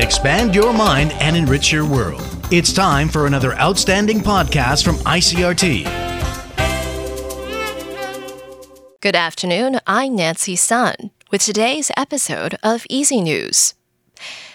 Expand 0.00 0.54
your 0.54 0.72
mind 0.72 1.12
and 1.20 1.36
enrich 1.36 1.70
your 1.70 1.84
world. 1.84 2.22
It's 2.50 2.72
time 2.72 3.06
for 3.06 3.26
another 3.26 3.52
outstanding 3.56 4.20
podcast 4.20 4.82
from 4.82 4.96
ICRT. 4.96 5.84
Good 9.02 9.14
afternoon. 9.14 9.78
I'm 9.86 10.16
Nancy 10.16 10.56
Sun 10.56 11.10
with 11.30 11.42
today's 11.42 11.90
episode 11.98 12.56
of 12.62 12.86
Easy 12.88 13.20
News. 13.20 13.74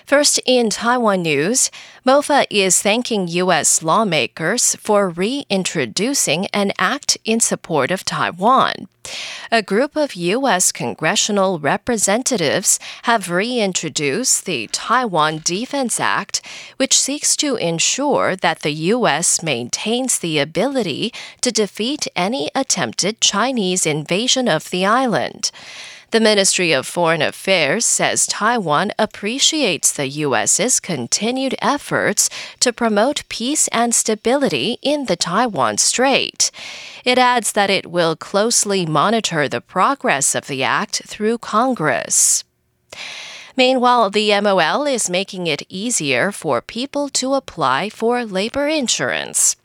First, 0.05 0.39
in 0.45 0.69
Taiwan 0.69 1.23
news, 1.23 1.71
MOFA 2.05 2.45
is 2.51 2.79
thanking 2.79 3.27
U.S. 3.27 3.81
lawmakers 3.81 4.75
for 4.75 5.09
reintroducing 5.09 6.45
an 6.47 6.73
act 6.77 7.17
in 7.25 7.39
support 7.39 7.89
of 7.89 8.05
Taiwan. 8.05 8.87
A 9.51 9.63
group 9.63 9.95
of 9.95 10.13
U.S. 10.13 10.71
congressional 10.71 11.57
representatives 11.57 12.79
have 13.03 13.31
reintroduced 13.31 14.45
the 14.45 14.67
Taiwan 14.67 15.41
Defense 15.43 15.99
Act, 15.99 16.39
which 16.77 16.99
seeks 16.99 17.35
to 17.37 17.55
ensure 17.55 18.35
that 18.35 18.59
the 18.59 18.73
U.S. 18.93 19.41
maintains 19.41 20.19
the 20.19 20.37
ability 20.37 21.11
to 21.41 21.51
defeat 21.51 22.07
any 22.15 22.51
attempted 22.53 23.21
Chinese 23.21 23.87
invasion 23.87 24.47
of 24.47 24.69
the 24.69 24.85
island. 24.85 25.49
The 26.15 26.21
Ministry 26.21 26.71
of 26.71 26.87
Foreign 26.87 27.21
Affairs 27.21 27.85
says 27.85 28.25
Taiwan 28.25 28.93
appreciates 28.97 29.91
the 29.91 30.07
U.S.'s 30.07 30.79
continued 30.79 31.55
efforts 31.61 32.29
to 32.61 32.71
promote 32.71 33.27
peace 33.27 33.67
and 33.73 33.93
stability 33.93 34.77
in 34.81 35.07
the 35.07 35.17
Taiwan 35.17 35.77
Strait. 35.77 36.51
It 37.03 37.17
adds 37.17 37.51
that 37.51 37.69
it 37.69 37.87
will 37.87 38.15
closely 38.15 38.85
monitor 38.85 39.49
the 39.49 39.59
progress 39.59 40.35
of 40.35 40.47
the 40.47 40.63
act 40.63 41.01
through 41.05 41.39
Congress. 41.39 42.45
Meanwhile, 43.57 44.11
the 44.11 44.39
MOL 44.39 44.87
is 44.87 45.09
making 45.09 45.47
it 45.47 45.63
easier 45.67 46.31
for 46.31 46.61
people 46.61 47.09
to 47.09 47.33
apply 47.33 47.89
for 47.89 48.23
labor 48.23 48.69
insurance. 48.69 49.57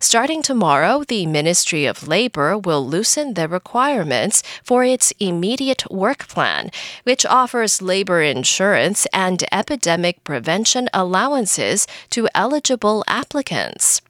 Starting 0.00 0.42
tomorrow, 0.42 1.04
the 1.04 1.26
Ministry 1.26 1.84
of 1.84 2.08
Labor 2.08 2.56
will 2.56 2.86
loosen 2.86 3.34
the 3.34 3.48
requirements 3.48 4.42
for 4.64 4.84
its 4.84 5.12
immediate 5.20 5.84
work 5.90 6.26
plan, 6.28 6.70
which 7.04 7.26
offers 7.26 7.82
labor 7.82 8.22
insurance 8.22 9.06
and 9.12 9.44
epidemic 9.52 10.24
prevention 10.24 10.88
allowances 10.94 11.86
to 12.10 12.28
eligible 12.34 13.04
applicants. 13.06 14.00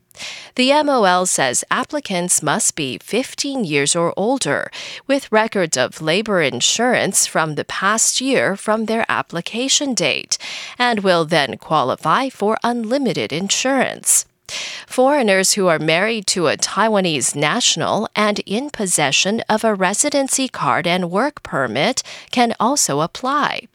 The 0.57 0.73
MOL 0.83 1.27
says 1.27 1.65
applicants 1.71 2.43
must 2.43 2.77
be 2.77 2.99
15 2.99 3.65
years 3.65 3.97
or 3.97 4.13
older, 4.17 4.71
with 5.07 5.33
records 5.33 5.77
of 5.77 6.03
labor 6.03 6.43
insurance 6.43 7.27
from 7.27 7.55
the 7.55 7.65
past 7.65 8.21
year 8.21 8.57
from 8.57 8.85
their 8.85 9.07
application 9.09 9.95
date, 9.95 10.37
and 10.79 11.01
will 11.01 11.25
then 11.25 11.57
qualify 11.57 12.29
for 12.29 12.59
unlimited 12.63 13.33
insurance. 13.33 14.27
Foreigners 14.87 15.53
who 15.53 15.69
are 15.69 15.79
married 15.79 16.27
to 16.29 16.49
a 16.49 16.57
Taiwanese 16.57 17.35
national 17.35 18.09
and 18.15 18.41
in 18.41 18.71
possession 18.71 19.43
of 19.49 19.65
a 19.65 19.75
residency 19.75 20.49
card 20.49 20.87
and 20.87 21.11
work 21.11 21.43
permit 21.43 22.03
can 22.31 22.55
also 22.61 23.01
apply. 23.01 23.69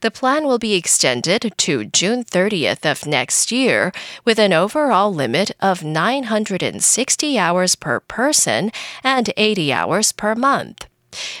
The 0.00 0.10
plan 0.10 0.46
will 0.46 0.58
be 0.58 0.74
extended 0.74 1.52
to 1.56 1.84
June 1.84 2.24
30th 2.24 2.90
of 2.90 3.06
next 3.06 3.52
year 3.52 3.92
with 4.24 4.38
an 4.38 4.52
overall 4.52 5.14
limit 5.14 5.52
of 5.60 5.84
960 5.84 7.38
hours 7.38 7.74
per 7.76 8.00
person 8.00 8.72
and 9.04 9.32
80 9.36 9.72
hours 9.72 10.12
per 10.12 10.34
month. 10.34 10.86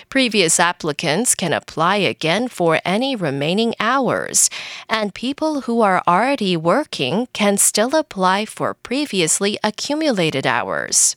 Previous 0.08 0.60
applicants 0.60 1.34
can 1.34 1.52
apply 1.52 1.96
again 1.96 2.48
for 2.48 2.80
any 2.84 3.16
remaining 3.16 3.74
hours, 3.80 4.50
and 4.88 5.14
people 5.14 5.62
who 5.62 5.80
are 5.80 6.02
already 6.06 6.56
working 6.56 7.28
can 7.32 7.56
still 7.56 7.94
apply 7.94 8.44
for 8.44 8.74
previously 8.74 9.58
accumulated 9.62 10.46
hours. 10.46 11.16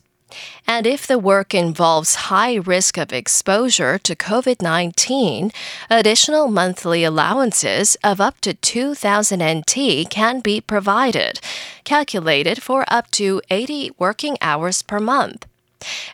And 0.66 0.86
if 0.86 1.06
the 1.06 1.18
work 1.18 1.54
involves 1.54 2.28
high 2.28 2.56
risk 2.56 2.98
of 2.98 3.12
exposure 3.12 3.98
to 3.98 4.14
COVID 4.14 4.60
19, 4.60 5.50
additional 5.88 6.48
monthly 6.48 7.04
allowances 7.04 7.96
of 8.04 8.20
up 8.20 8.40
to 8.42 8.52
2,000 8.52 9.42
NT 9.42 10.10
can 10.10 10.40
be 10.40 10.60
provided, 10.60 11.40
calculated 11.84 12.62
for 12.62 12.84
up 12.88 13.10
to 13.12 13.40
80 13.50 13.92
working 13.98 14.36
hours 14.42 14.82
per 14.82 15.00
month. 15.00 15.46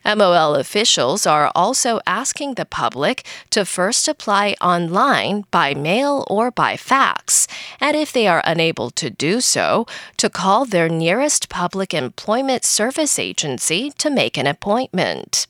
MOL 0.04 0.54
officials 0.54 1.26
are 1.26 1.50
also 1.54 2.00
asking 2.06 2.54
the 2.54 2.64
public 2.64 3.24
to 3.50 3.64
first 3.64 4.06
apply 4.08 4.54
online 4.60 5.44
by 5.50 5.74
mail 5.74 6.24
or 6.28 6.50
by 6.50 6.76
fax, 6.76 7.48
and 7.80 7.96
if 7.96 8.12
they 8.12 8.26
are 8.26 8.42
unable 8.44 8.90
to 8.90 9.08
do 9.08 9.40
so, 9.40 9.86
to 10.18 10.28
call 10.28 10.64
their 10.64 10.88
nearest 10.88 11.48
public 11.48 11.94
employment 11.94 12.64
service 12.64 13.18
agency 13.18 13.90
to 13.92 14.10
make 14.10 14.36
an 14.36 14.46
appointment. 14.46 15.46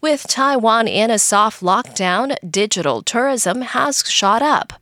With 0.00 0.26
Taiwan 0.26 0.88
in 0.88 1.10
a 1.10 1.18
soft 1.18 1.62
lockdown, 1.62 2.34
digital 2.50 3.02
tourism 3.02 3.60
has 3.60 4.08
shot 4.08 4.40
up. 4.40 4.72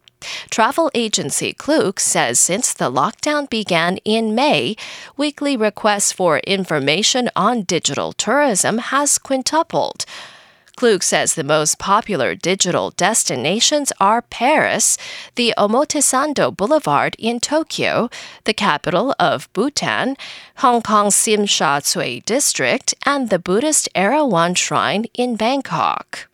Travel 0.50 0.90
agency 0.94 1.52
Klook 1.52 2.00
says 2.00 2.38
since 2.38 2.72
the 2.72 2.90
lockdown 2.90 3.48
began 3.48 3.98
in 4.04 4.34
May, 4.34 4.76
weekly 5.16 5.56
requests 5.56 6.12
for 6.12 6.38
information 6.40 7.30
on 7.36 7.62
digital 7.62 8.12
tourism 8.12 8.78
has 8.78 9.18
quintupled. 9.18 10.04
Klook 10.78 11.02
says 11.02 11.34
the 11.34 11.42
most 11.42 11.80
popular 11.80 12.36
digital 12.36 12.90
destinations 12.92 13.92
are 13.98 14.22
Paris, 14.22 14.96
the 15.34 15.52
Omotesando 15.58 16.56
Boulevard 16.56 17.16
in 17.18 17.40
Tokyo, 17.40 18.08
the 18.44 18.54
capital 18.54 19.12
of 19.18 19.52
Bhutan, 19.54 20.16
Hong 20.58 20.80
Kong's 20.80 21.16
Tsim 21.16 21.48
Sha 21.48 21.80
Tsui 21.80 22.24
district, 22.24 22.94
and 23.04 23.28
the 23.28 23.40
Buddhist 23.40 23.88
Erawan 23.96 24.56
Shrine 24.56 25.06
in 25.14 25.34
Bangkok. 25.34 26.28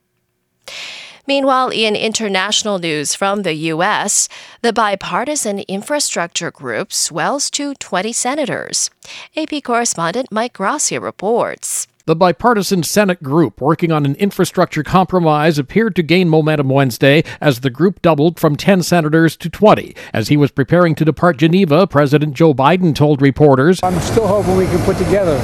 Meanwhile, 1.27 1.71
in 1.71 1.97
international 1.97 2.79
news 2.79 3.15
from 3.15 3.43
the 3.43 3.55
U.S., 3.73 4.29
the 4.63 4.73
bipartisan 4.73 5.61
infrastructure 5.61 6.51
group 6.51 6.93
swells 6.93 7.51
to 7.51 7.75
20 7.75 8.13
senators. 8.13 8.91
AP 9.37 9.63
correspondent 9.63 10.31
Mike 10.31 10.53
Gracia 10.55 11.01
reports. 11.01 11.87
The 12.07 12.15
bipartisan 12.15 12.83
Senate 12.83 13.23
group 13.23 13.63
working 13.63 13.91
on 13.91 14.05
an 14.05 14.15
infrastructure 14.17 14.83
compromise 14.83 15.59
appeared 15.59 15.97
to 15.97 16.03
gain 16.03 16.29
momentum 16.29 16.69
Wednesday 16.69 17.25
as 17.41 17.61
the 17.61 17.71
group 17.71 18.03
doubled 18.03 18.39
from 18.39 18.57
10 18.57 18.83
senators 18.83 19.39
to 19.39 19.49
20. 19.49 19.97
As 20.13 20.29
he 20.29 20.37
was 20.37 20.51
preparing 20.51 20.95
to 20.97 21.07
depart 21.07 21.39
Geneva, 21.39 21.87
President 21.87 22.35
Joe 22.35 22.53
Biden 22.53 22.95
told 22.95 23.23
reporters 23.23 23.81
I'm 23.83 23.99
still 24.01 24.27
hoping 24.27 24.59
we 24.59 24.67
can 24.67 24.85
put 24.85 24.99
together 24.99 25.39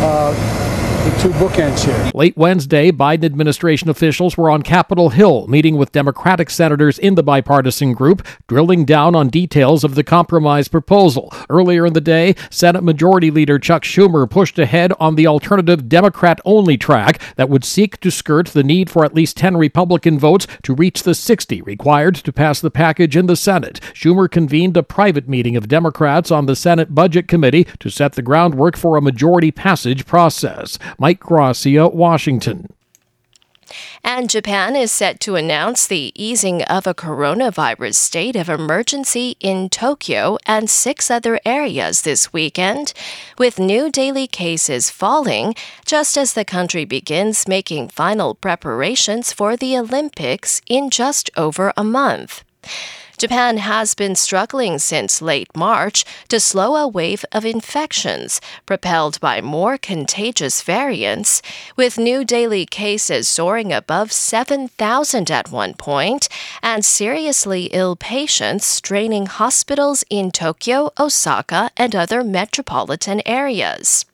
uh, 0.00 0.81
the 1.04 1.10
two 1.20 1.30
bookends 1.30 1.84
here. 1.84 2.12
Late 2.14 2.36
Wednesday, 2.36 2.92
Biden 2.92 3.24
administration 3.24 3.90
officials 3.90 4.36
were 4.36 4.48
on 4.48 4.62
Capitol 4.62 5.08
Hill 5.08 5.48
meeting 5.48 5.76
with 5.76 5.90
Democratic 5.90 6.48
senators 6.48 6.96
in 6.96 7.16
the 7.16 7.24
bipartisan 7.24 7.92
group, 7.92 8.24
drilling 8.46 8.84
down 8.84 9.16
on 9.16 9.28
details 9.28 9.82
of 9.82 9.96
the 9.96 10.04
compromise 10.04 10.68
proposal. 10.68 11.34
Earlier 11.50 11.86
in 11.86 11.94
the 11.94 12.00
day, 12.00 12.36
Senate 12.50 12.84
Majority 12.84 13.32
Leader 13.32 13.58
Chuck 13.58 13.82
Schumer 13.82 14.30
pushed 14.30 14.60
ahead 14.60 14.92
on 15.00 15.16
the 15.16 15.26
alternative 15.26 15.88
Democrat 15.88 16.40
only 16.44 16.78
track 16.78 17.20
that 17.34 17.48
would 17.48 17.64
seek 17.64 17.98
to 17.98 18.12
skirt 18.12 18.48
the 18.48 18.62
need 18.62 18.88
for 18.88 19.04
at 19.04 19.14
least 19.14 19.36
10 19.36 19.56
Republican 19.56 20.20
votes 20.20 20.46
to 20.62 20.72
reach 20.72 21.02
the 21.02 21.16
60 21.16 21.62
required 21.62 22.14
to 22.14 22.32
pass 22.32 22.60
the 22.60 22.70
package 22.70 23.16
in 23.16 23.26
the 23.26 23.34
Senate. 23.34 23.80
Schumer 23.92 24.30
convened 24.30 24.76
a 24.76 24.84
private 24.84 25.28
meeting 25.28 25.56
of 25.56 25.66
Democrats 25.66 26.30
on 26.30 26.46
the 26.46 26.54
Senate 26.54 26.94
Budget 26.94 27.26
Committee 27.26 27.66
to 27.80 27.90
set 27.90 28.12
the 28.12 28.22
groundwork 28.22 28.76
for 28.76 28.96
a 28.96 29.02
majority 29.02 29.50
passage 29.50 30.06
process. 30.06 30.78
Mike 30.98 31.20
Gracia, 31.20 31.88
Washington. 31.88 32.68
And 34.04 34.28
Japan 34.28 34.76
is 34.76 34.92
set 34.92 35.20
to 35.20 35.36
announce 35.36 35.86
the 35.86 36.12
easing 36.14 36.62
of 36.64 36.86
a 36.86 36.94
coronavirus 36.94 37.94
state 37.94 38.36
of 38.36 38.48
emergency 38.48 39.36
in 39.40 39.68
Tokyo 39.68 40.38
and 40.44 40.68
six 40.68 41.10
other 41.10 41.40
areas 41.44 42.02
this 42.02 42.32
weekend, 42.32 42.92
with 43.38 43.58
new 43.58 43.90
daily 43.90 44.26
cases 44.26 44.90
falling 44.90 45.54
just 45.86 46.18
as 46.18 46.34
the 46.34 46.44
country 46.44 46.84
begins 46.84 47.48
making 47.48 47.88
final 47.88 48.34
preparations 48.34 49.32
for 49.32 49.56
the 49.56 49.76
Olympics 49.78 50.60
in 50.66 50.90
just 50.90 51.30
over 51.36 51.72
a 51.76 51.84
month. 51.84 52.44
Japan 53.18 53.58
has 53.58 53.94
been 53.94 54.14
struggling 54.14 54.78
since 54.78 55.22
late 55.22 55.54
March 55.56 56.04
to 56.28 56.40
slow 56.40 56.76
a 56.76 56.88
wave 56.88 57.24
of 57.32 57.44
infections 57.44 58.40
propelled 58.66 59.20
by 59.20 59.40
more 59.40 59.78
contagious 59.78 60.62
variants, 60.62 61.42
with 61.76 61.98
new 61.98 62.24
daily 62.24 62.66
cases 62.66 63.28
soaring 63.28 63.72
above 63.72 64.12
7,000 64.12 65.30
at 65.30 65.50
one 65.50 65.74
point 65.74 66.28
and 66.62 66.84
seriously 66.84 67.64
ill 67.72 67.96
patients 67.96 68.66
straining 68.66 69.26
hospitals 69.26 70.04
in 70.10 70.30
Tokyo, 70.30 70.90
Osaka, 70.98 71.70
and 71.76 71.94
other 71.94 72.24
metropolitan 72.24 73.22
areas. 73.26 74.04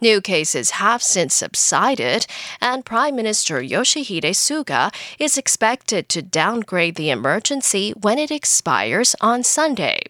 New 0.00 0.20
cases 0.20 0.70
have 0.70 1.02
since 1.02 1.34
subsided, 1.34 2.26
and 2.60 2.84
Prime 2.84 3.14
Minister 3.14 3.62
Yoshihide 3.62 4.34
Suga 4.34 4.92
is 5.18 5.38
expected 5.38 6.08
to 6.08 6.22
downgrade 6.22 6.96
the 6.96 7.10
emergency 7.10 7.92
when 8.00 8.18
it 8.18 8.30
expires 8.30 9.14
on 9.20 9.42
Sunday. 9.44 10.02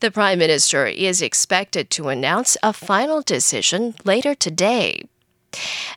The 0.00 0.10
Prime 0.10 0.38
Minister 0.38 0.86
is 0.86 1.22
expected 1.22 1.90
to 1.90 2.08
announce 2.08 2.56
a 2.62 2.72
final 2.72 3.22
decision 3.22 3.94
later 4.04 4.34
today. 4.34 5.02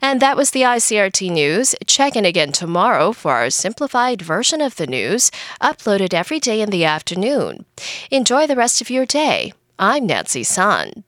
And 0.02 0.20
that 0.20 0.38
was 0.38 0.52
the 0.52 0.62
ICRT 0.62 1.32
news. 1.32 1.76
Check 1.86 2.16
in 2.16 2.26
again 2.26 2.52
tomorrow 2.52 3.12
for 3.12 3.34
our 3.34 3.50
simplified 3.50 4.22
version 4.22 4.62
of 4.62 4.76
the 4.76 4.88
news, 4.88 5.32
uploaded 5.62 6.14
every 6.14 6.40
day 6.40 6.62
in 6.62 6.70
the 6.70 6.86
afternoon. 6.86 7.66
Enjoy 8.12 8.48
the 8.48 8.56
rest 8.56 8.82
of 8.82 8.90
your 8.90 9.06
day. 9.06 9.54
I'm 9.80 10.06
Nancy 10.08 10.44
Sun. 10.44 11.04